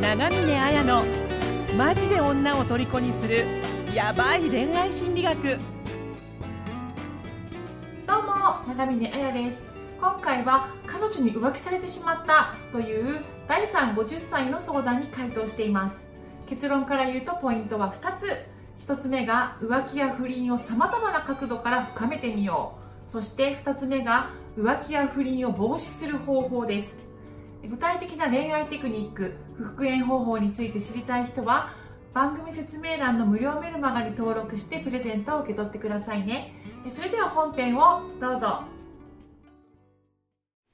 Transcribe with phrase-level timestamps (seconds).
[0.00, 1.04] 長峰綾の
[1.76, 3.44] マジで女を虜にする
[3.94, 5.58] ヤバい恋愛心理学。
[8.06, 9.68] どうも長峰彩です。
[10.00, 16.08] 今回は彼女に浮気されてしまったという第3 50歳の相談に回答しています。
[16.48, 18.26] 結論から言うとポイントは2つ。
[18.86, 22.72] 1つ目が浮気や不倫をさまざまな角度から深めてみよ
[23.06, 23.10] う。
[23.10, 27.09] そして2つ目が浮気や不倫を防止する方法です。
[27.62, 31.70] 具体的な恋愛テクニック復縁方法について知りたい人は
[32.14, 36.52] 番組説明欄の無料メルマガに登録してプレゼントを受け取ってくださいね
[36.88, 38.62] それでは本編をどうぞ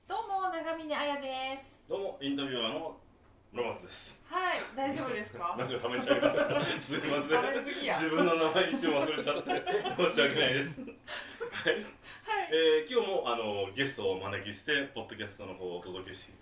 [0.08, 2.96] どうも長峰彩ですどうもインタビュアーの
[3.52, 4.20] 村松です。
[4.28, 5.54] はい大丈夫ですか？
[5.58, 6.62] なんかためちゃいました。
[6.80, 9.50] すみません自分の名前一瞬忘れちゃって
[9.96, 10.80] 申し訳ないです。
[10.84, 11.74] はい。
[11.74, 11.84] はい
[12.52, 16.32] えー、今日もあのゲストをお招きしてポッドキャストの方をお届けし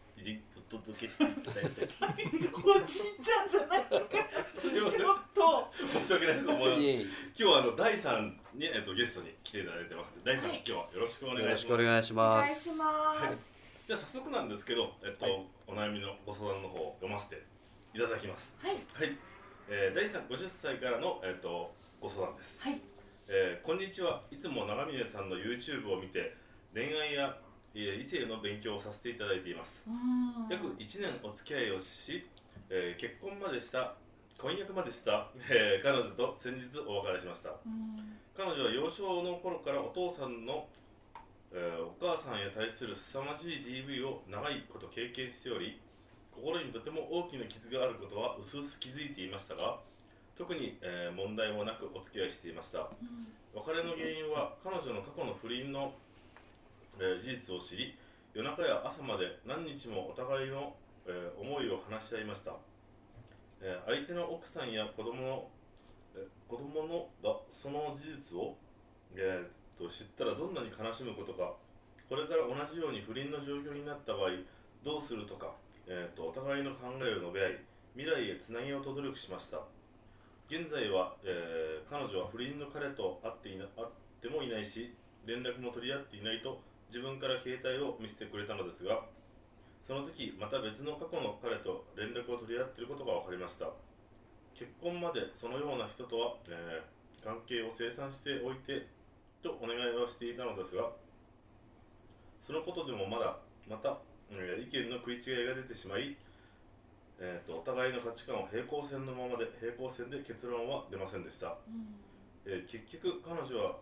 [0.56, 1.82] お届けしていただいて
[2.64, 4.16] おじいちゃんじゃないのか
[4.58, 6.46] すみませんちょっと申し訳ないです。
[6.46, 6.74] もう今
[7.34, 10.12] 日はあの第三にえっ、とゲストに来ていただいてます。
[10.24, 11.66] 第三、はい今日はよろしくお願いします。
[11.66, 12.48] くお願いしおます。
[12.48, 13.54] 願いします
[13.86, 17.42] じゃあ早速なんですけど、えっと、はいお悩みのご相談の方を読ませて
[17.94, 18.54] いただきます。
[18.62, 19.16] はいはい。
[19.68, 22.60] えー、第三50歳からのえっ、とご相談です。
[22.62, 22.80] はい
[23.28, 26.34] えーこんにちはいつも長峰さんの YouTube を見て
[26.74, 29.84] 恋愛や、えー異性の勉強をさせていただいています。
[29.88, 30.48] うん。
[30.48, 32.24] 約1年お付き合いをし、
[32.70, 33.94] えー結婚までした
[34.38, 37.50] 婚約までした、えー彼女と先日お別れしました。
[37.50, 38.18] うん。
[38.36, 40.68] 彼女は幼少の頃からお父さんの、
[41.52, 45.80] えーお母さんへ対する凄まじい DV を長いこと経験しており
[46.32, 49.78] 心にとても大きな傷があることは薄々気づいていましたが
[50.36, 52.88] 特に、えー問題もなくお付き合いしていました。
[53.54, 55.94] 別れの原因は彼女の過去の不倫の、
[56.98, 57.96] えー事実を知り
[58.32, 60.74] 夜中や朝まで何日もお互いの、
[61.06, 62.52] えー思いを話し合いました、
[63.60, 65.48] えー相手の奥さんや子供の、
[66.14, 68.56] えー子供のがその事実を、
[69.14, 71.54] えーと知ったらどんなに悲しむことか
[72.08, 74.30] これから同じように不倫の状況になった場合
[74.84, 75.54] どうするとか、
[75.88, 77.58] えーとお互いの考えを述べ合い
[77.96, 79.58] 未来へつなげようと努力しました。
[80.46, 83.88] 現在は、えー彼女は不倫の彼と会っていな会っ
[84.20, 84.94] てもいないし
[85.26, 89.02] 連絡も取り合っていないと自分から携帯を見せてくれたのですが
[89.82, 93.68] その時また別の過去の彼と連絡を取り合っていることが分かりました。
[94.54, 98.86] 結婚までそのような人とは、えー関係を清算しておいて
[99.42, 100.92] とお願いをしていたのですが
[102.46, 103.96] そのことでもまだまた、
[104.30, 106.16] えー意見の食い違いが出てしまい
[107.18, 111.56] えー、とお互いの価値観を平行線のままで平行線で結論は出ませんでした、
[112.44, 113.76] えー結局彼女は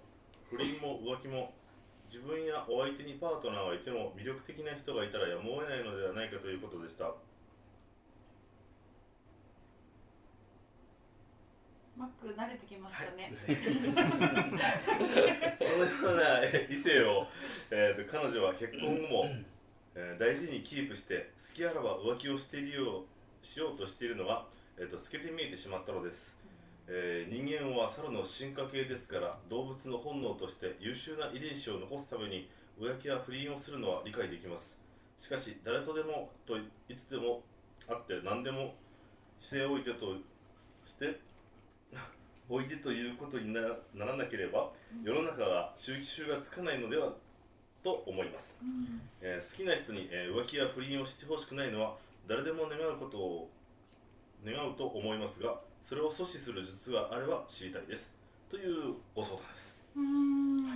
[0.49, 1.53] 不倫も浮気も
[2.13, 7.11] 自分やお相手にパートナーがいても魅力的な人がいたらやむを得ないのではないかということでした。
[11.97, 13.33] マック慣れてきましたね、
[15.59, 17.27] そのようなえー異性を、
[17.71, 19.25] えー、と彼女は結婚後も、
[19.95, 24.47] えー大事にキープして好きあらば浮気をしているようしようとしているのが、
[24.77, 26.37] えー、と透けて見えてしまったのです、
[26.89, 32.49] えー人間は猿の進化系ですから動物の本能として優秀な遺伝子を残すために
[32.81, 34.79] 浮気や不倫をするのは理解できます。
[35.19, 36.63] しかし誰とでもとい
[36.97, 37.43] つでも
[37.89, 38.75] あって何でも
[39.41, 40.17] しておいてと
[40.85, 41.21] して
[42.49, 43.61] おいでということにな
[43.95, 44.73] ならなければ
[45.05, 47.13] 世の中が収集がつかないのでは
[47.85, 48.59] と思います、
[49.21, 53.51] えー好きな人に、えー浮気や不倫をしてほしくないのは誰でも願うことを
[54.45, 58.15] 願うと思いますがそれを阻止する術があれば知りたいです。
[58.49, 59.85] というご相談です。
[59.97, 60.67] うん。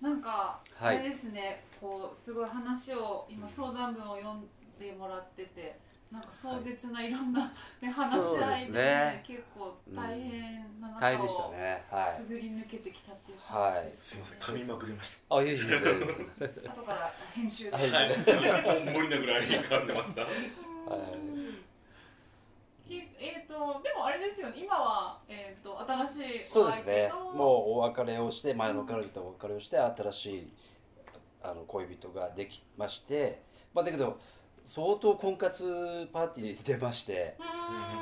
[0.00, 0.98] なんか、はい。
[0.98, 1.64] あれですね。
[1.80, 4.42] こうすごい話を今相談文を読ん
[4.78, 5.78] でもらってて
[6.12, 11.84] なんか壮絶ないろんな、ね話し合いで,、ね結構大変な中をたね。
[11.90, 13.96] はくぐり抜けてきたっていうはい。
[13.98, 14.38] すいません。
[14.38, 15.18] 噛みまくりましい。
[15.30, 15.76] あ、いいですね。
[16.68, 17.90] 後から編集で、はい。
[17.90, 20.26] たはい無理なぐらい噛んでました。
[20.26, 20.28] き
[22.90, 24.54] えっ、とでもあれですよね。
[24.58, 27.12] 今は、えー、と新しいそうですね。
[27.32, 30.52] うもうお別れをして、前の彼女とお別れをして、新しい
[31.42, 33.42] あの恋人ができまして、
[33.74, 34.18] まあだけど
[34.64, 37.36] 相当婚活パーティーに出まして、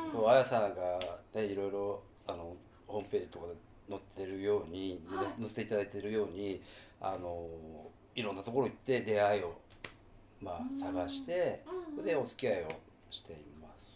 [0.04, 0.12] うん。
[0.12, 0.98] そうあやさんが
[1.34, 2.56] ねいろいろあの
[2.86, 3.54] ホームページとかで
[3.88, 5.40] 載ってるように、はい。
[5.40, 6.62] 載せていただいてるように、
[7.00, 7.46] あの
[8.14, 9.58] いろんなところ行って出会いを
[10.40, 10.78] まあうん。
[10.78, 11.62] 探して、
[12.04, 12.68] でお付き合いを
[13.10, 13.50] しています。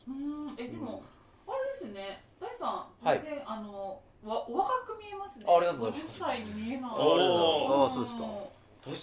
[0.08, 1.02] うんえでも、
[1.46, 3.20] あれですね大さんはい。
[3.24, 5.44] 全然、あのわお若く見えますね。
[5.48, 6.18] あありがとうござい50ます。
[6.20, 7.86] 歳に見えないおー。
[7.86, 8.24] あそうですか。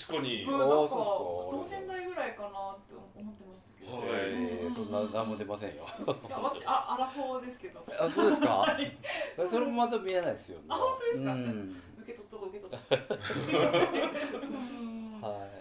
[0.09, 0.44] 確かに。
[0.44, 2.51] うんなんか同年代ぐらいかなっ
[2.86, 4.09] て思ってましたけど、はい。
[4.09, 5.75] えーそそんな何も出ませんよ。
[5.75, 7.83] いや私あアラフォーですけど。
[8.00, 8.48] あそうですか？
[8.57, 8.98] はい。
[9.50, 10.65] それもまた見えないですよね。
[10.69, 11.33] あ本当ですか？
[11.33, 11.81] うん。
[12.01, 13.21] 受け取っとこう受け取っとこう。
[14.81, 15.21] うん。
[15.21, 15.60] はそ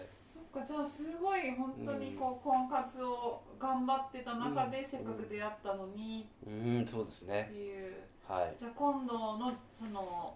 [0.51, 4.85] かじゃあすごい本当にこう婚活を頑張ってた中でうん。
[4.85, 6.19] せっかく出会ったのに。
[6.21, 7.93] いうんそうですっねていう。
[8.27, 8.55] はい。
[8.57, 10.35] じゃあ今度のその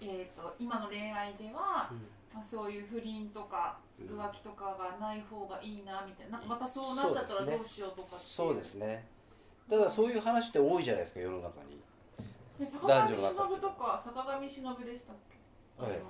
[0.00, 1.90] えー、と今の恋愛では、
[2.34, 4.06] まあ、そういう不倫とかうん。
[4.18, 6.42] 浮気とかがない方がいいなみたいな。
[6.46, 9.06] またそうなっちゃったらどうしようとかっていそうですね。
[9.68, 11.80] ただそういう話って多いじゃないですか世の中に。
[12.58, 15.16] で坂上忍とか坂上忍でしたっ
[15.78, 16.00] け、はい。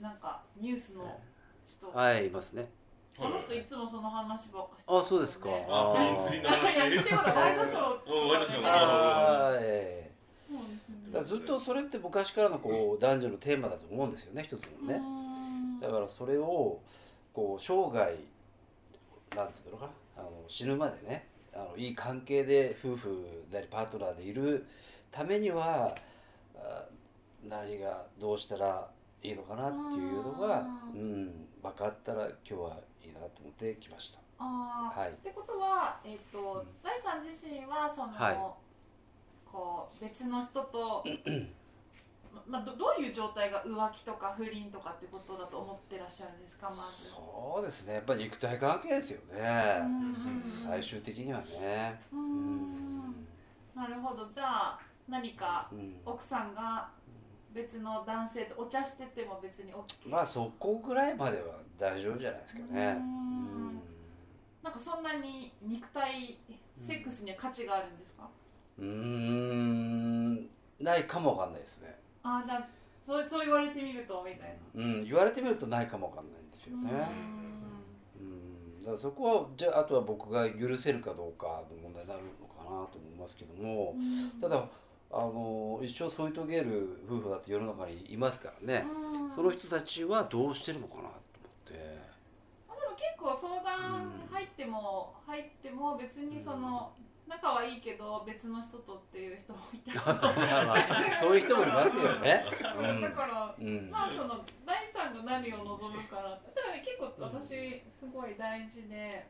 [0.00, 1.20] なんかニュースの
[1.66, 2.70] 人、はいいますね。
[3.18, 5.48] この人いつもその話ばっかしてあそうですか。
[5.48, 8.60] ねあ不倫不倫の話いや見てワイドショーワイドショー。
[8.62, 9.58] のあー。
[9.60, 10.10] え
[10.48, 10.96] そうですね。
[11.08, 14.94] えだからずっとそれって昔からのこう男女のテーマだと思うんですよね一つのね。
[14.98, 15.00] ね
[15.80, 16.80] だからそれを
[17.32, 18.14] こう生涯
[19.34, 19.92] なんていうのかな。
[20.18, 24.66] あの死ぬまでねあのいい関係で夫婦でありパートナーでいる
[25.10, 25.94] ためには
[26.56, 26.84] あ
[27.48, 28.88] 何がどうしたら
[29.22, 34.20] いいのかなっていうのが、ううん、分かったら今日はいいなと思ってきました。
[34.38, 35.00] あー。
[35.00, 35.10] はい。
[35.10, 36.66] ってことは、えっとうん。
[36.82, 38.38] 大さん自身はその、はい。
[39.50, 41.04] こう別の人と
[42.34, 47.10] ままあ、どどういう状態が浮気とか不倫とかってことだと思ってらっしゃるんですかまず。
[47.10, 47.94] そうですね。
[47.94, 49.80] やっぱり肉体関係ですよね、
[50.62, 52.00] 最終的にはね。
[52.12, 53.26] うーん。
[53.74, 54.28] なるほど。
[54.30, 55.96] じゃあ何かうん。
[56.04, 56.88] 奥さんが
[57.56, 62.98] 別の男性とお茶してても別に OK、まあそこぐらいまでは大丈夫じゃないですかね。
[64.62, 66.38] なんかそんなに肉体
[66.76, 68.28] セックスには価値があるんですか、
[68.78, 70.48] うーん。
[70.80, 71.98] ないかもわかんないですね。
[72.22, 72.68] ああじゃあ
[73.06, 74.82] そうそう言われてみるとみたいな。
[74.82, 76.90] うん、言われてみるとないかもわかんないんですよね。
[78.20, 84.40] うん、だからそこはじゃああとは僕が許せるかどうかの問題になるのかなと思いますけども、うん。
[84.40, 84.68] ただ
[85.12, 89.32] あの一生添い遂げる夫婦だって世の中にいますからね、うん。
[89.32, 91.18] その人たちはどうしてるのかなと思っ
[91.64, 91.98] て。
[92.68, 96.92] まあでも結構相談入っても、入っても別にその
[97.28, 102.44] 仲はいいけど別の人とっていう人もいた まあそういう人もいますよね。
[102.62, 103.90] だからうん、うん。
[103.90, 106.50] まあその第三が何を望むかなって。
[106.54, 109.26] だからね結構私すごい大事で、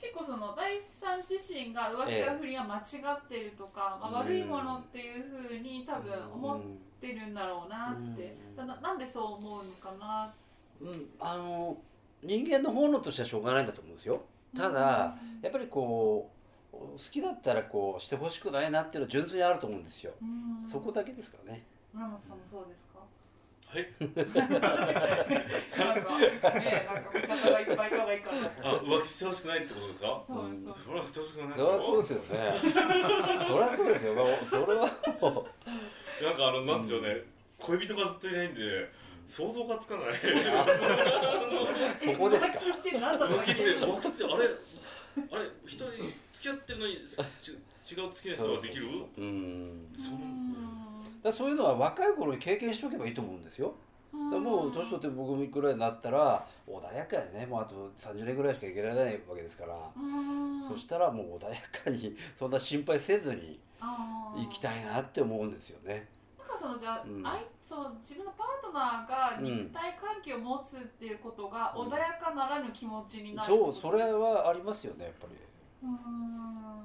[0.00, 2.80] 結構その第三自身が浮気や不倫は間違
[3.14, 6.60] ってるとか、まあ、悪いものっていうふうに多分思っ
[7.00, 8.66] てるんだろうなって、うん。
[8.66, 10.32] ななんでそう思うのかな？
[10.82, 11.76] うん、あの
[12.22, 14.22] 人間の本能としてはしょうがないんだと思うんですよ。
[14.56, 16.30] ただ、やっぱりこ
[16.72, 20.66] う好きだったらこうしてほしくないなっていうのは純粋にあると思うんですよ、うん。
[20.66, 21.64] そこだけですからね。
[21.92, 22.93] 村本さんもそうですか？
[23.74, 23.88] はい。
[23.98, 30.22] なんかねなんか味方がいっぱいいた方がいいかなあ浮気してほしくないってことですか？
[30.26, 32.24] そうそうそれはしてほしくないそれはそうですよね。
[32.62, 34.86] それはそうですよ、まあ、それは
[35.20, 35.46] も
[36.22, 37.24] なんかあのなんですよね、
[37.58, 38.60] 恋人がずっといないんで
[39.26, 40.06] 想像がつかない。
[40.10, 40.12] う
[41.98, 42.58] そこですか。
[42.58, 44.34] 浮気って何だと浮気って浮気ってあれ？
[44.34, 44.46] あれ？
[45.66, 45.86] 一人
[46.32, 46.98] 付き合ってるのに
[47.42, 48.86] ち違う付き合い人ができる？
[49.18, 49.88] うん。
[49.96, 50.18] その
[51.24, 53.74] だそういうのは若い頃に経験しておけばいいと思うんですよ。
[54.30, 57.46] だもう年取って僕ぐらいになったら穏やかにね。
[57.46, 59.74] もうあと30年ぐらいしか生きられないわけですから、
[60.68, 63.58] そしたらもう穏やかに そんな心配せずに
[64.36, 66.06] 生きたいなって思うんですよね。
[66.38, 67.26] なんかそのじゃあ、うん。
[67.26, 71.88] あいその自分のパートナーが肉体関係を持つっていうことがうん。
[71.88, 75.34] 穏やかならぬ気持ちになるうそれはありますよねやっぱり。
[75.82, 75.94] うーん。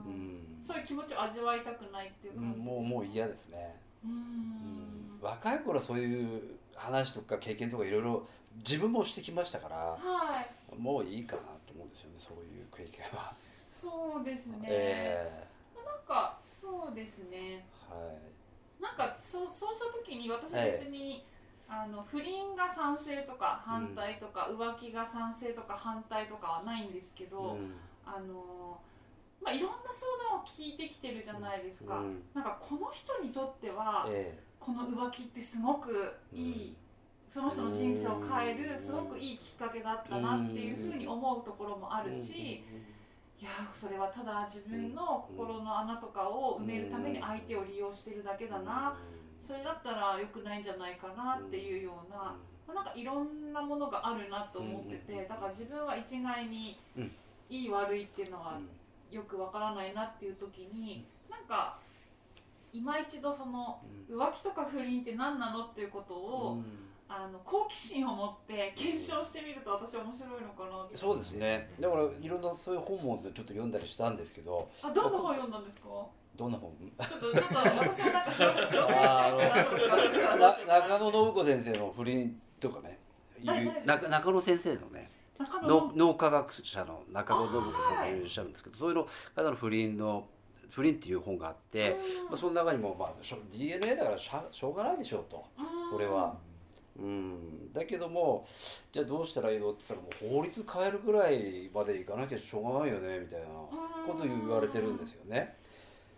[0.05, 0.59] うん。
[0.61, 3.88] そういう気持ちを味わいたくないっていううん感じもうもう嫌ですね。
[4.05, 4.15] うーうん。
[4.15, 6.41] ん若い頃はそういう
[6.75, 8.27] 話とか経験とかいろいろ
[8.57, 9.99] 自分もしてきましたからは
[10.41, 10.79] い。
[10.79, 13.33] もういいかなと思うんですよねそういう経験は。
[13.81, 17.29] そうですね、えなんかそうですね。
[17.31, 18.81] えはい。
[18.81, 21.25] なんかそうそうした時に私別に、
[21.67, 27.75] あの不倫が賛成とか反対とか、浮気が賛成とか反対とかはないんですけど、うん。
[28.05, 28.79] あの
[29.41, 32.23] まあいろんな相談を聞いてきてるじゃないですか、うん。
[32.33, 36.75] なんかこの人にとっては、えこの浮気ってすごくいい、
[37.29, 42.63] その人の人生を変えるすごくいいきっかけだったなっていうふうに思うところもあえるし、
[43.39, 48.97] いやそれはただ自分の心の穴とかを埋めるために相手を利用してるだけだな、
[49.45, 52.35] それだったら良くないんじゃないかなっていうような、
[52.67, 57.11] まあなんかいろんなものがあるなと思ってて、だから自分は一概にうん。
[57.49, 58.59] いい悪いっていうのは
[59.11, 61.77] よくわからないなっていう時になんか
[62.71, 66.61] 今一度その浮気とか不倫って何なのっていうことを
[67.07, 70.95] あの好奇心を持って検証してみると私面白いのかなって。
[70.95, 71.71] そうですね。
[71.79, 75.89] だからいろんなそういう本もちょっと読んだりしたんですけどあどんな本読んだんですか？
[76.37, 76.71] どんな本？
[76.77, 80.37] ちょっとちょっと私もなんか紹介してあみたいなと思ってー
[80.67, 82.99] な中野信子先生の不倫とかね
[83.43, 84.98] 中野先生のね
[85.39, 90.27] 中野脳脳科学者の中野信子さんがいらっしゃるんですけど、そういうの方の不倫の
[90.69, 91.97] 不倫っていう本があって、
[92.29, 95.43] まあ、その中にも、まあ、しょ DNA だからしゃしょうがないでしょうと。
[95.91, 96.35] これは。
[96.97, 98.45] うん、だけども
[98.91, 105.55] じゃあどうしたらいいのって言ったらもう法律変えるぐらいまでいかなきゃしょうがないよねみたいなことを言われてるんですよね。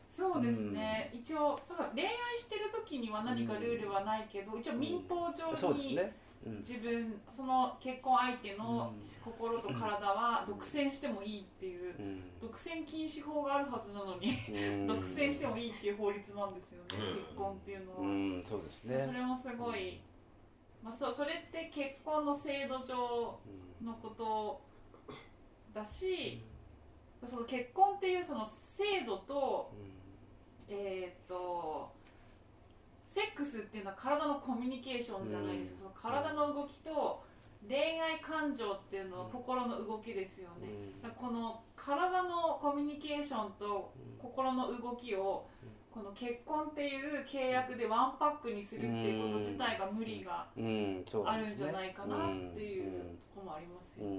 [0.10, 6.13] そうですね、一応だから恋愛してる時には何かルールはないけど、一応民法上に、そうですね。
[6.46, 6.58] うん。
[6.60, 8.94] 自分その結婚相手の
[9.24, 12.24] 心と体は独占してもいいっていううん。
[12.42, 14.88] 独占禁止法があるはずなのにうん。
[14.88, 17.24] 独占してもいいっていう法律なんですよね、うん。
[17.26, 19.12] 結婚っていうのは、うん、そうですそね。
[19.14, 20.02] れもすごい、
[20.84, 23.40] まあ、そそれって結婚の制度上
[23.84, 24.62] のこと
[25.74, 26.42] だし、
[27.26, 29.72] その結婚っていうその制度と
[30.68, 31.92] えーっと
[33.12, 37.22] セックスっていうのは体のコミュニケーションじゃないですか、その体の動きと
[37.68, 40.70] 恋愛感情っていうのは心の動きですよね、
[41.03, 45.46] だからこの体のコミュニケーションと心の動きを
[45.91, 50.48] この結婚っていう契約でワンパックにするっていうこと自体が無理が
[51.25, 54.12] あるんじゃないかなっていううんところもありますよね。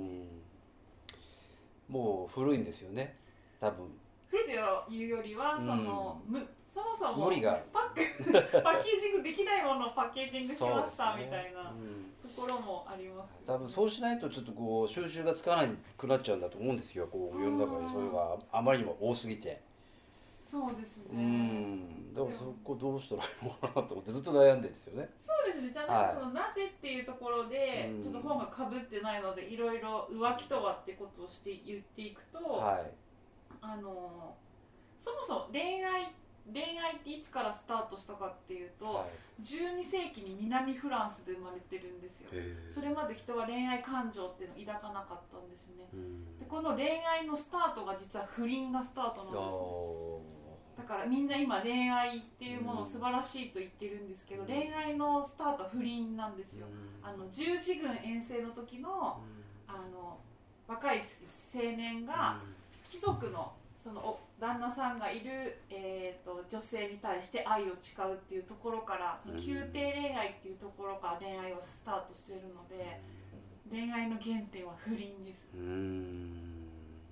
[1.88, 1.94] うん。
[1.94, 3.16] もう古いんですよね。
[3.58, 3.86] 多分。
[4.28, 7.64] 古手を言うよりはその、むそもそも無理がある。
[7.72, 12.12] パック パッケージングできないものをパッケージングしました、みたいなうん。
[12.22, 17.06] ところもあります多分そうしないとちょっとこう収集がつかなくなっちゃうんだと思うんですよ。
[17.08, 19.60] こう世の中にそういうのがあまりにも多すぎて。
[20.40, 25.08] そうですうね、んだからそこどうしたらいいのかなと思ってずっと悩んでるんですよね。
[25.18, 25.70] そうですね。
[25.70, 26.14] じゃあなんはい。
[26.14, 28.02] かその、なぜっていうところでうん。
[28.02, 32.90] ちょっと本がかぶってないのでいろいろ浮気とはってことをして言っていくと、はい。
[33.62, 34.36] あの
[34.98, 36.12] そもそも恋愛
[36.50, 39.06] 恋愛っていつからスタートしたかっていうと、は
[39.42, 42.30] 12世紀に南フランスで生まれてるんですよ。
[42.68, 45.88] それまで人は恋愛感情っていうのを抱かなかったんですね。
[45.92, 46.38] うん。
[46.38, 49.62] でこの恋愛のスタートが実は不倫がスタートなんあですね。
[50.76, 50.78] ー。
[50.78, 54.48] だからみんな今恋愛っていうものを素晴らしいと言ってるんですけど、うん。
[54.48, 57.08] 恋愛のスタートは不倫なんですよ、うん。
[57.08, 59.20] あの十字軍遠征の時の
[59.68, 60.18] あの
[60.66, 61.00] 若い
[61.54, 62.40] 青年が
[62.88, 73.00] 貴族のそのお旦那さんがいる、えー、と女性に対して愛を誓うっていうところからその宮廷恋愛っていうところから恋愛はスタートしてるので
[73.68, 75.48] 恋愛の原点は不倫です。
[75.54, 75.58] う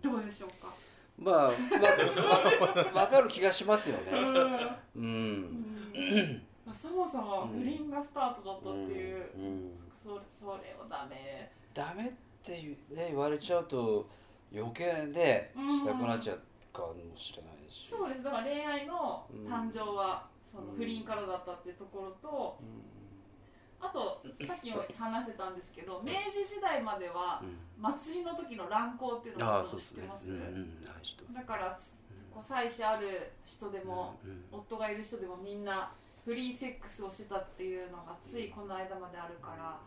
[0.03, 0.73] どうでしょうか？
[1.19, 4.13] まあわわわかる気がしますよね。
[4.13, 5.33] ううん。
[5.43, 6.43] ん。
[6.65, 9.73] まあそもそも不倫がスタートだったっていう、うん。
[10.01, 11.51] そそれをダメ。
[11.75, 12.13] ダメっ
[12.45, 14.09] ていうね言われちゃうと
[14.55, 15.79] 余計ねうん。
[15.79, 16.41] したくなっちゃう
[16.73, 17.89] かもしれないし。
[17.89, 18.23] そうです。
[18.23, 20.77] だから恋愛の誕生はそのうん。
[20.77, 23.87] 不倫からだったっていうところとうん。
[23.87, 27.57] あとさっきも話してたんですけど明治時代まではうん。
[27.83, 30.31] 祭りの時の乱行っていうのを知ってます。
[30.31, 30.45] うんうん。
[30.87, 31.91] はいだからつ
[32.33, 34.45] こう妻子ある人でもうんうん。
[34.53, 35.91] 夫がいる人でもみんな
[36.25, 39.81] フリーセックスをしてたっていうのがついこの間まであるから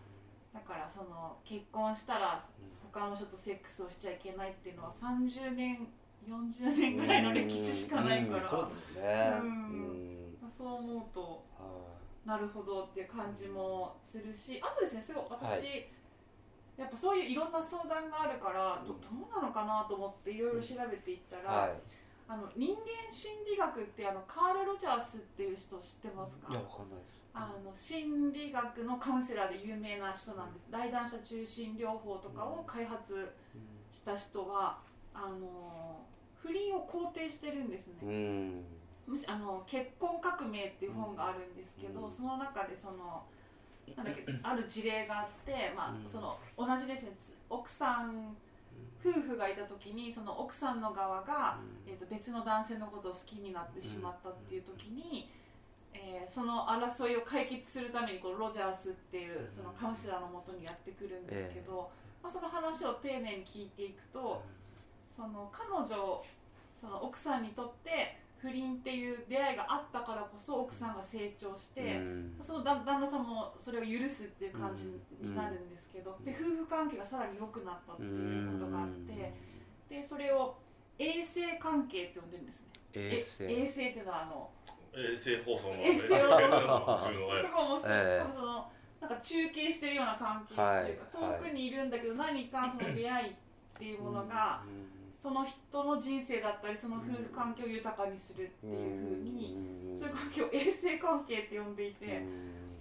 [0.54, 2.44] だからその結婚したら
[2.92, 5.88] 他の人とセックスをしちゃいけないっていうのは30年
[6.28, 8.44] 40年ぐらいの歴史しかないから。
[8.44, 9.34] うんそうですね。
[9.42, 9.50] ううん。
[9.50, 11.94] んまあそう思うとは
[12.26, 15.90] なるほどっていう感じもするしあとですねすごい私、はい。
[16.78, 19.00] やっぱそういういろんな相談があるからどど
[19.30, 21.78] うなのかなと思っていろいろ調べていったら、いはい。
[22.28, 26.48] あの人間心理学ってあのカール・ロジャースっていう人知ってますか？
[26.52, 27.22] いやわかんないです。
[27.34, 30.66] あの心理学のカウンセラーで有名な人なんです。
[30.72, 33.34] 大談者中心療法とかを開発
[33.92, 34.80] した人は
[35.14, 36.00] あの
[36.44, 38.64] 不倫を肯定してるんですね、うん。
[39.08, 42.12] むしあの結婚革命っていう本があるんですけど、うん。
[42.12, 43.24] その中でその
[43.96, 46.10] なんだっけある事例があって、まあうん。
[46.10, 48.36] その同じですねつ奥さん
[49.00, 51.58] 夫婦がいた時にその奥さんの側が、
[51.88, 55.30] えー、と別の男性のことを好きになってしまったっていう時に、
[55.94, 61.90] えーその争いを解決するためにこのロジャースっていうそのカウンセラーのもとにやってくるんですけど、
[62.22, 64.42] まあ、その話を丁寧に聞いていくと。
[65.16, 65.88] その彼女
[66.80, 72.36] その奥さんにとって不倫っていう出会いがあったからこそ奥さんが成長して、うん。
[72.42, 74.84] その旦旦那さんもそれを許すっていう感じ
[75.22, 79.34] になるんですけど、で夫婦関係がさらに良くなったっていうことがあって、
[79.88, 80.58] でそれを
[81.00, 82.68] 衛生関係って呼んでるんですね。
[82.94, 83.46] 衛生。
[83.46, 84.50] え衛生っていうのはあの
[84.94, 87.00] 衛星放送の衛星放送。
[87.00, 88.20] すごい面白い、ええ。
[88.20, 91.40] 多分そのなんか中継してるような関係というか、はい。
[91.40, 93.34] 遠くにいるんだけど何かその出会いっ
[93.80, 94.62] ていうものが、
[95.24, 99.56] その人の人生だったりその夫婦関係を豊かにするっていうふうに、
[99.96, 102.26] そういう関係を衛生関係って呼んでいて、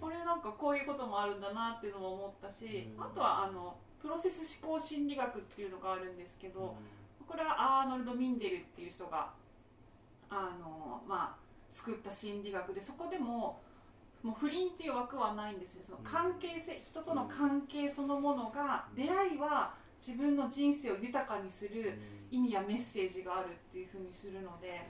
[0.01, 3.01] これなんかこういうこともあるんだなっていうのも思ったし、うん。
[3.01, 6.75] あとはあのプロセス思考心理学っていうのがあるんですけど、
[7.25, 9.29] これはアーノルド・ミンデルっていう人が
[10.29, 11.35] あの、まあ、
[11.71, 13.61] 作った心理学でそこでも
[14.21, 19.73] もう不倫っていう枠はないんですねその関係性人との関係そのものが出会いは
[20.05, 21.97] 自分の人生を豊かにする
[22.33, 24.89] 意味やメッセージがあるっていうふうにするので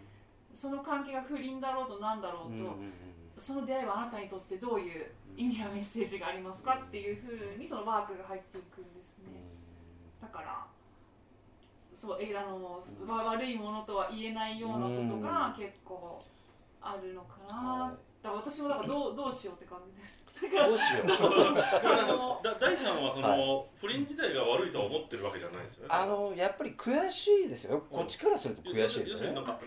[0.53, 2.77] その関係が不倫だろうとなんだろうと、
[3.37, 9.43] その出会いはあなたにとってどういう意味やメッセージがありますかっていうふうにそのワークが入っていくんですね。
[10.21, 10.65] だから
[11.91, 16.19] そうえあの、わ悪いものとは言えないようなことが結構
[16.81, 20.22] あるのかな、だから私もだからどうどうしようって感じです。
[20.49, 21.11] どうしよう。
[21.11, 25.89] あのだ第三はその、不倫自体が悪いとは思ってるわけじゃないですよね。
[25.91, 27.83] あのやっぱり悔しいですよ。
[27.89, 29.11] こっちからすると悔しいですね。
[29.11, 29.59] 要するになんか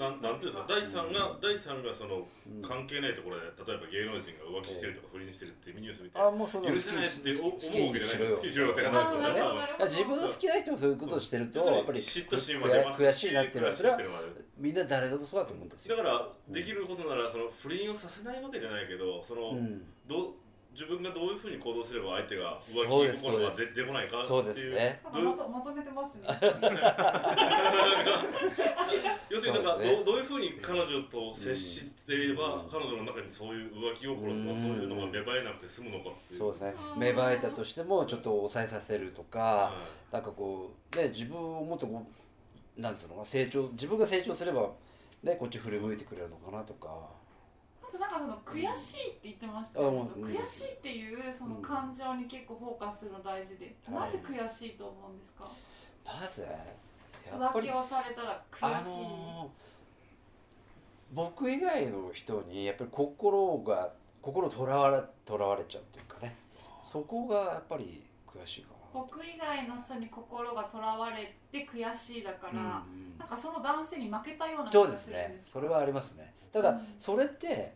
[0.00, 0.16] だな。
[0.16, 2.26] んなんていうんですか第三が第三がその
[2.62, 8.32] 関係ないところで例えば芸能人が浮気してるとか不倫してるっていうニュース見てあもうその許せないって思う好きにわけじゃない。
[8.32, 8.72] 好きにしろよ。
[8.72, 9.84] って感じですよね。
[9.84, 13.98] 自分の好きな人がそういうことをしてるとやっぱり嫉妬心も出ます悔しいなっていうのはそれは
[14.56, 15.96] みんな誰でもそうだと思うんですよ。
[15.96, 19.82] だからできることならその不倫をさせないわけじゃないけどその、うん。
[20.06, 20.26] どう
[20.74, 24.28] 自分がどういうふうに行動すれば相手が浮気心が出てこないかっていう。
[24.28, 25.00] そうですね。
[25.04, 26.22] まとまとめてますね。
[29.30, 36.38] 要するになんかどうどういうふうに彼女と接していれば、彼女の中にそういう浮気心とかうんそういうのが芽生えなくて済むのかっていう。
[36.38, 36.74] そうですね。
[36.96, 39.72] 芽生えたとしてもちょっと抑えさせるとかは
[40.10, 42.23] なんかこうね自分をもっとこう
[42.76, 44.68] なんつうのかな成長自分が成長すれば
[45.22, 46.88] ねこっち振り向いてくれるのかなとか。
[47.82, 50.00] あとなんかその悔しいって言ってましたよね。
[50.00, 53.94] うその悔しいっていうその感情に結構フォーカスするの大事で、うん。
[53.94, 55.48] なぜ悔しいと思うんですか、
[56.04, 56.42] なぜ？
[57.30, 59.64] やっぱり浮気をされたらあ悔しい、のー
[61.12, 66.34] 僕以外の人にやっぱり心が心とらわれとらわれちゃうというかね。
[66.82, 73.18] そこがやっぱり悔しいか僕以外の人に心がとらわれて悔しいだから、な、うん。
[73.18, 75.36] なんかその男性に負けたような気そうですね。
[75.44, 76.32] それはありますね。
[76.52, 76.86] ただ、うん。
[76.96, 77.74] それって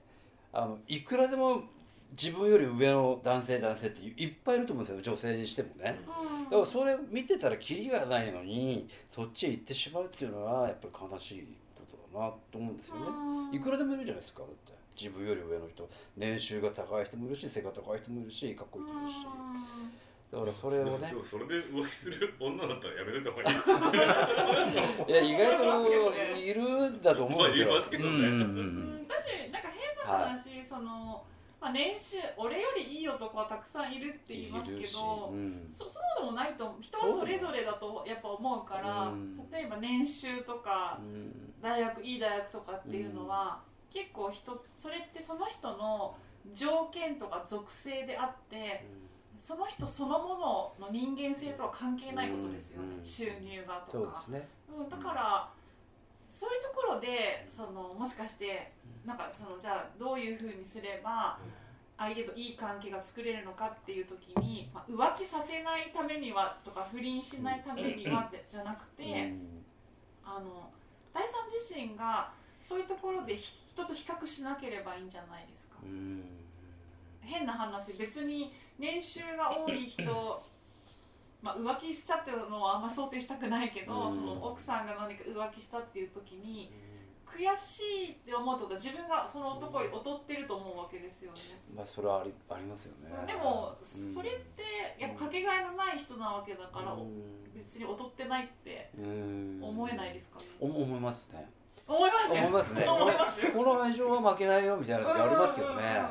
[0.53, 1.65] あのいくらでも
[2.13, 5.03] 自分より上の男性男性っていっぱいいると思うんですよ。
[5.03, 6.45] 女性にしてもね、うん。
[6.45, 13.55] だからそれ見てたらキリがないのにそっちへ行ってしまうっていうのはやっぱり悲しいことだなと思うんですよね、うん。
[13.55, 14.41] いくらでもいるじゃないですか。
[14.43, 15.89] だって自分より上の人。
[16.17, 19.27] 年収が高い人もいるし背が高い人もいるしかっこいい人もいるし
[20.31, 21.09] だからそれをね。
[21.09, 23.51] でもそれで浮気する女だったらやめといた方が
[25.07, 25.11] いい。
[25.11, 28.11] いや意外といるんだと思うんですよ、まあいますけどね。
[28.11, 29.05] うんうんううん。
[29.05, 31.25] ん私なんか変な話、その、
[31.61, 35.67] まあ、年収俺よりいい男はたくさんいるって言いますけど、うん。
[35.73, 39.37] そそうでもないと人はそれぞれだとやっぱ思うから、うん。
[39.51, 41.55] 例えば年収とかうん。
[41.63, 46.15] 大学いい大学とかっていうのは、結構人それってその人の
[46.55, 48.87] 条件とか属性であって
[49.41, 54.15] その人そのものの人間性とは関係ないことですよね、うん収入がとか。
[54.15, 54.49] そうね。
[54.77, 55.49] うん、だから
[56.31, 58.73] そういうところでそのもしかして
[59.07, 61.39] なんかそのじゃあどういうふうにすれば
[61.97, 69.65] 相手といい関係が作れるのかっていう時に、まあ、浮気させないためにはとか不倫しないためにはってじゃなくて、うん。
[70.25, 70.71] あの
[71.15, 72.31] 第三自身が
[72.63, 75.77] そういうところでひ人と比較しなければいいんじゃないですか。
[75.83, 76.23] うん。
[77.21, 80.05] 変な話別に年収が多い人
[81.43, 84.15] まあ浮気しちゃってるのはあんま想定したくないけど、うん。
[84.15, 86.73] その奥さんが何か浮気したっていう時に
[87.25, 91.39] 悔しいって思うってことは自分がその男より劣ってると思うわけですよね、
[91.75, 93.11] まあそれはありありますよね。
[93.27, 94.15] でもうん。
[94.15, 94.63] それって
[94.99, 97.53] やっぱかけがえのない人なわけだから、うん。
[97.55, 99.61] 別に劣ってないってうん。
[99.63, 101.51] 思えないですかね、思思いますね
[101.89, 102.37] 思いますよ。
[102.37, 102.87] 思いますね。
[102.87, 103.53] 思いますよ。
[103.53, 106.03] この愛情は負けないよみたいな時ありますけどね。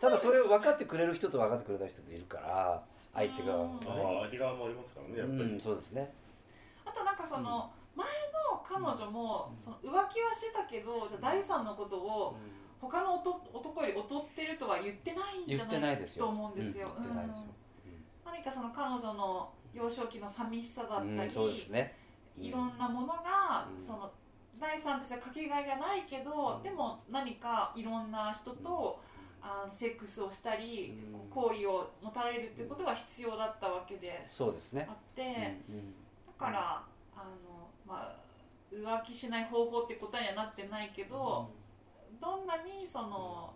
[0.00, 2.82] ただそれを分かってくれる人と分かってくれない人といるから
[3.14, 3.62] 相手がうん。
[3.62, 5.40] ああね相手側もありますからねやっぱり。
[5.42, 6.12] うんそうですね。
[6.84, 8.06] あとなんかその、前
[8.50, 12.36] の彼女もその浮気はしてたけどじゃあ第三のことを
[12.80, 16.24] 他の男男より劣ってるとは言ってないんじ言ってゃなないいですよ。
[16.24, 16.88] と思うんですよ。
[16.88, 17.44] うん言ってないですよ。
[17.86, 18.32] うん。
[18.32, 21.94] 何かその彼女の幼少期の寂しさだったり、うんそうですね。
[22.38, 23.84] いろんなものが、うん。
[23.84, 24.10] その
[24.60, 26.62] 第三としてはかけがえがないけど、うん。
[26.62, 29.00] でも何かいろんな人と、
[29.42, 31.30] あのセックスをしたり、うん。
[31.30, 34.86] 行為を持たれるっていうことが必要だったわけでそうですね。
[34.88, 35.22] あって。
[35.68, 35.94] うんうん。
[36.26, 36.82] だから
[37.16, 38.16] あの、まあ、
[38.72, 41.50] 浮気しない方法って答えにはなってないけど、
[42.20, 43.54] どんなにその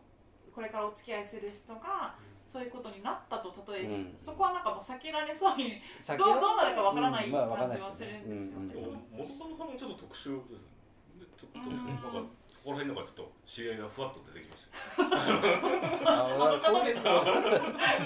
[0.55, 2.14] これからお付き合いする人が
[2.47, 4.14] そういうことになったと例え、うん。
[4.17, 8.75] そこはなんかもう避けられそうに先どうどうなるかわからない感じはするんですよね。
[8.75, 10.75] でも元カノさんもちょっと特殊ですね
[11.19, 12.29] でちょっと特殊なんか
[12.64, 16.11] ここら辺なんかちょっと知り合いがふわっと出てきました。
[16.11, 17.22] ああのそう方ですか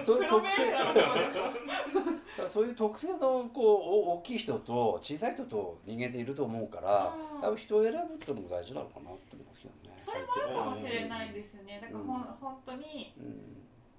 [0.02, 2.48] そういう特性。
[2.48, 7.42] そういう特性のこうお大きい人と小さい人と人間っていると思うからうん。
[7.42, 9.94] やっぱ人を選ぶっていうのも大事なのかなって思いますけどね。
[9.96, 11.78] それもあるかもしれないですね。
[11.80, 13.14] だからほん、本当に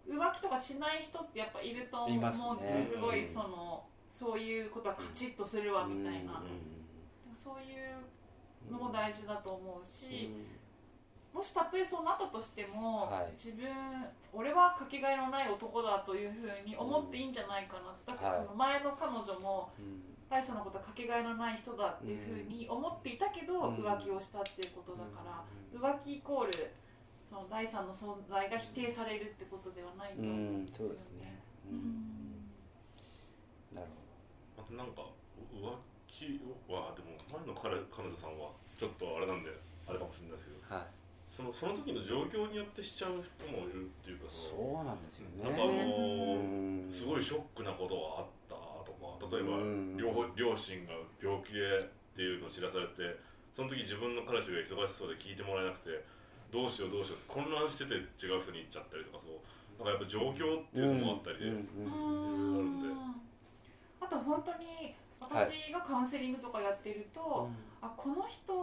[0.09, 0.19] うん。
[0.19, 2.73] 浮気とかしない人ってやっぱいると思うんいますね。
[2.73, 6.43] ですごいうんそのそういうことはカチッとするわみたいな。
[6.43, 7.33] うん。
[7.33, 7.95] そういう
[8.71, 10.29] のも大事だと思うし、
[11.33, 13.31] うもしたとえそうなったとしても、はい。
[13.33, 13.67] 自分
[14.33, 17.95] 俺はかけがえのない男だというふうに思っていいんじゃないかな。
[18.05, 18.45] だからはい。
[18.45, 20.01] その前の彼女もん。
[20.29, 23.75] 大さんのことはかけがえのない人だっていうふうに思っていたけど、うん。
[23.77, 25.43] 浮気をしたっていうことだから、
[25.79, 26.53] 浮気イコール
[27.29, 30.67] その第三の存在が否定されるってことではないとう思うんん。
[30.67, 31.39] そうですね。
[31.69, 31.79] ううん。
[31.79, 32.49] ん
[33.75, 33.87] なる
[34.57, 35.01] あとなんか
[35.53, 35.73] 浮
[36.09, 39.49] 気はでも前の彼彼女さんはちょっとあれなんで
[39.85, 40.75] あれかもしれないですけど。
[40.75, 40.99] はい。
[41.29, 45.45] そのその時の状況によってしちゃう人もいるっていうかそうなんですよね。
[45.45, 45.71] なんかあの
[46.35, 53.15] うんすごいショックなことがあったとか例えばうん両方両親が病気でっていうのを知らされて
[53.53, 56.03] その時自分の彼氏が忙しそうで聞いてもらえなくて
[56.51, 63.15] どうしようどうしようって混乱してて違う人に行っちゃったりとかそうなんかやっぱ状況っていうのもあったりで、うんうんうん
[64.01, 67.49] あと本当に私がカウンセリングとかやってると、
[67.81, 68.53] あこの人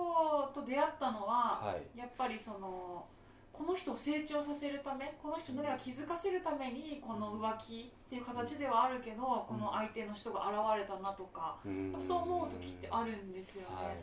[0.54, 1.98] と出会ったのは、はい。
[1.98, 3.04] やっぱりその
[3.52, 11.96] この人を成長させるためこの人に何か気づかせるためにこの浮気っていう形ではあるけどこの相手の人が現れたなとか、うん。
[12.02, 13.96] そう思う時ってあるんですよね、はいはい。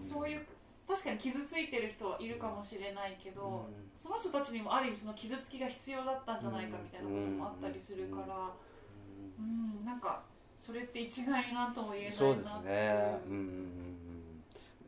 [0.00, 0.40] そういう
[0.88, 3.90] 確かに傷ついてる人はいるかもしれないけど、うん。
[3.94, 8.50] その人たちにもある意味その傷つきが必要だったんじゃないかみたいなこともあったりするから、
[9.38, 10.22] うんなんか
[10.58, 12.70] それって一概になんとも言えないなそうですね。
[12.70, 13.30] いう。
[13.30, 13.64] うんうんうん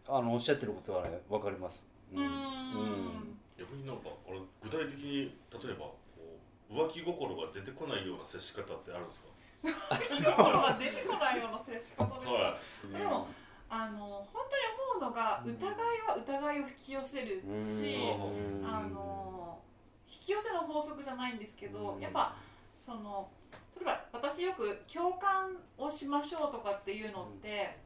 [0.09, 0.17] うん。
[0.17, 1.87] あのおっしゃってることはねわかります。
[2.13, 3.39] うん。
[3.57, 5.97] 逆になんかあれ具体的に例えばこ
[6.71, 9.31] う浮気心が出てこないような接し方ってあるんですか？
[9.63, 12.59] 心が出てこないような接し方ですか、は
[12.99, 13.29] でも
[13.69, 14.63] あの本当に
[14.99, 15.77] 思うのが疑い
[16.09, 18.67] は疑いを引き寄せるし、うん。
[18.67, 19.59] あの
[20.09, 22.01] 引き寄せの法則じゃないんですけど、うん。
[22.01, 22.35] やっぱ
[22.79, 23.29] その
[23.81, 27.79] 例えば私よく共感をしましょうとかっていうのって、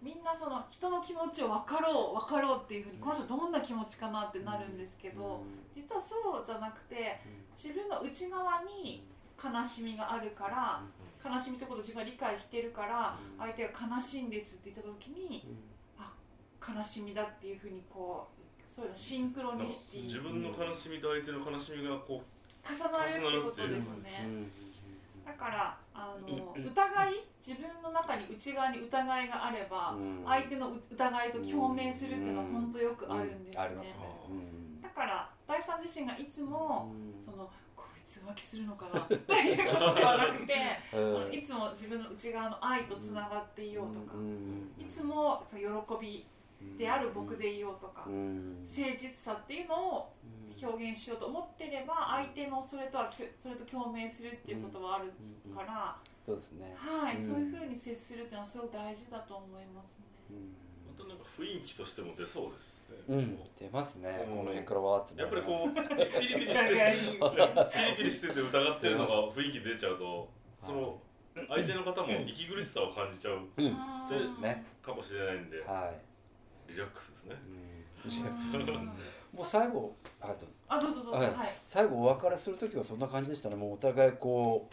[0.00, 5.42] みんなその人の気持ちを分かろう分かろうっていうふうに、この人どんな気持ちかなってなるんですけど、
[5.74, 7.20] 実はそうじゃなくて
[7.56, 9.04] 自分の内側に
[9.42, 10.82] 悲しみがあるから
[11.24, 15.56] 悲しみってことを自分は理解してるから相手が悲しいんですって言った時に
[16.60, 20.04] 悲しみだっていうふうにこうそういうのシンクロニシティ。
[20.04, 22.34] 自分の悲しみと相手の悲しみがこう
[22.66, 24.28] 重なるってことですね
[25.24, 33.64] だからあの疑い自分の中に内側に疑いがあれば相手の疑いと共鳴するっていうのは本当よくあるんですね。
[34.82, 37.22] だから第三自身がいつもうん。
[37.22, 40.54] そのこいつ浮気するのかなっていうことではなくて
[40.96, 41.32] うん。
[41.32, 44.74] いつも自分の内側の愛とつながっていようとかうん。
[44.78, 46.26] いつもその喜び
[46.78, 48.58] である僕でいようとかうん。
[48.62, 50.12] 誠実さっていうのを
[50.62, 55.12] 表現しようと思ってれば相手のそれとはそれと共鳴するっていうことはある
[55.54, 56.74] から、そうですね。
[56.76, 57.26] はい、うん。
[57.26, 60.04] そういうふうに接するっていうのはすごく大事だと思いますね。
[60.88, 64.24] またなんか雰囲気としても出そうですね、うん、出ますね。
[64.28, 64.36] うん。
[64.38, 65.22] この辺からわーってね。
[65.22, 66.74] やっぱりこうピリピリして
[67.72, 70.28] ピリピリしてて疑ってるのが雰囲気出ちゃうと
[70.60, 70.98] その
[71.48, 73.76] 相手の方も息苦しさを感じちゃううん、
[74.08, 74.64] そうですね。
[74.82, 75.60] かもしれないんで。
[75.62, 76.13] はい。
[76.68, 77.36] リラックスですね
[79.32, 81.48] もう最後、あとあどうぞどうぞはいはい。
[81.64, 83.56] 最後お別れする時はそんな感じでしたね。
[83.56, 84.68] もうお互いこ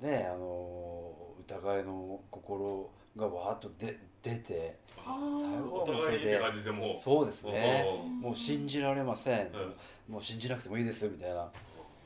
[0.00, 1.12] うねあの
[1.46, 7.84] 疑いの心がわーっと出出て、あ最後お互いにって感じでもうそうですね。
[8.06, 9.48] うんもう信じられません。
[9.48, 11.50] うんもう信じなくてもいいですよみたいな。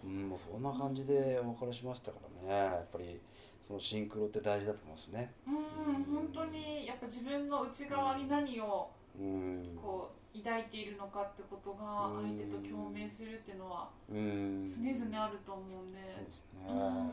[0.04, 2.54] うん、もうそんな感じでお別れしましたからね。
[2.74, 3.20] やっぱり
[3.66, 5.30] そのシンクロって大事だと思いますね。
[5.46, 5.54] うん
[6.04, 9.05] 本当にやっぱ自分の内側に何をうん。
[9.80, 14.64] こう抱いているのかってことが相手と共鳴するっていうのはうん。
[14.64, 15.98] 常々あると思うんで。
[16.66, 17.12] そん。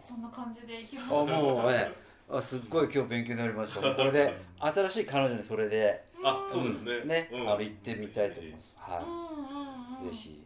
[0.00, 1.90] そんな感じでいきますあもうね
[2.30, 3.94] あすっごい今日勉強になりました。
[3.94, 7.04] これで新しい彼女にそれであそうですね。
[7.04, 7.40] ね、うん。
[7.48, 8.76] あの行ってみたいと思います。
[8.78, 10.04] はい。
[10.04, 10.42] ぜひ。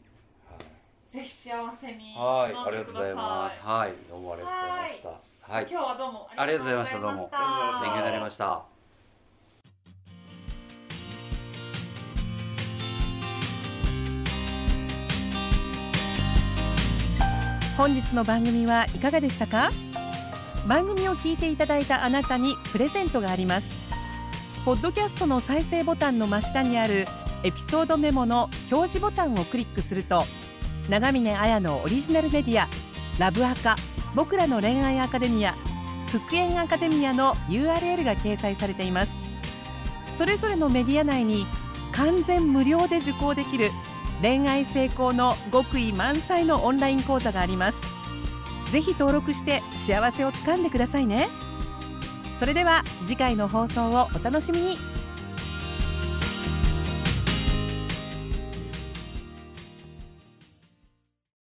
[1.10, 2.54] ぜひ幸せにはい。
[2.54, 3.66] ありがとうございます。
[3.66, 3.92] はい。
[4.08, 5.66] どうもありがとうございましたはい。
[5.68, 6.98] 今日はどうもありがとうございました。
[7.00, 8.62] どうもありがとうございました勉強になりました。
[17.76, 19.72] 本日の番組はいかがでしたか？
[20.68, 23.74] 番組を聞いていただいたあなたにプレゼントがあります。
[24.64, 27.08] ポッドキャストの再生ボタンの真下にある
[27.42, 30.22] エピソードメモの表示ボタンをクリックすると
[30.88, 32.68] 長峰綾のオリジナルメディア
[33.18, 33.74] ラブアカ
[34.14, 35.56] 僕らの恋愛アカデミア
[36.10, 39.20] 復縁アカデミアの URL が掲載されています。
[40.12, 41.46] それぞれのメディア内に
[41.92, 43.70] 完全無料で受講できる
[44.20, 47.80] 恋愛成功の極意満載のオンライン講座があります。
[48.70, 51.28] ぜひ登録して幸せをつかんでくださいね。
[52.36, 54.99] それでは次回の放送をお楽しみに。